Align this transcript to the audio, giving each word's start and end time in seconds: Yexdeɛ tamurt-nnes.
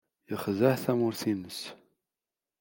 Yexdeɛ 0.29 0.75
tamurt-nnes. 0.83 1.59